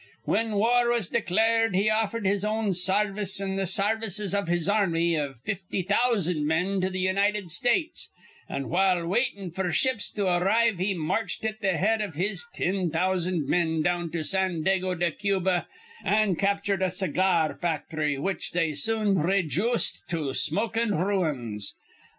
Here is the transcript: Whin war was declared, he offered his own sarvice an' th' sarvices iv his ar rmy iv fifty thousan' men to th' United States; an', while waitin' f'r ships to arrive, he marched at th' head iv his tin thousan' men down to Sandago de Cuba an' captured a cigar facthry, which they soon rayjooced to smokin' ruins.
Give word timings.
Whin 0.23 0.53
war 0.53 0.89
was 0.89 1.09
declared, 1.09 1.75
he 1.75 1.87
offered 1.87 2.25
his 2.25 2.43
own 2.43 2.73
sarvice 2.73 3.39
an' 3.39 3.55
th' 3.55 3.67
sarvices 3.67 4.33
iv 4.33 4.47
his 4.47 4.67
ar 4.67 4.87
rmy 4.87 5.11
iv 5.15 5.39
fifty 5.43 5.83
thousan' 5.83 6.43
men 6.43 6.81
to 6.81 6.89
th' 6.89 6.95
United 6.95 7.51
States; 7.51 8.09
an', 8.49 8.69
while 8.69 9.05
waitin' 9.05 9.51
f'r 9.51 9.71
ships 9.71 10.09
to 10.13 10.25
arrive, 10.25 10.79
he 10.79 10.95
marched 10.95 11.45
at 11.45 11.61
th' 11.61 11.77
head 11.77 12.01
iv 12.01 12.15
his 12.15 12.47
tin 12.51 12.89
thousan' 12.89 13.47
men 13.47 13.83
down 13.83 14.09
to 14.09 14.23
Sandago 14.23 14.95
de 14.97 15.11
Cuba 15.11 15.67
an' 16.03 16.35
captured 16.35 16.81
a 16.81 16.89
cigar 16.89 17.53
facthry, 17.61 18.17
which 18.19 18.53
they 18.53 18.73
soon 18.73 19.17
rayjooced 19.17 20.07
to 20.07 20.33
smokin' 20.33 20.95
ruins. 20.97 21.75